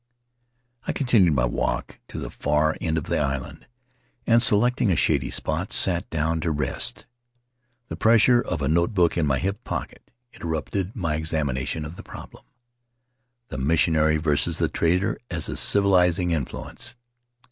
[0.87, 3.67] I continued my walk to the far end of the island
[4.25, 7.05] and, selecting a shady spot, sat down to rest.
[7.87, 12.03] The pressure of a notebook in my hip pocket interrupted my examina tion of the
[12.03, 12.43] problem,
[13.49, 16.95] "The missionary versus the trader as a civilizing influence."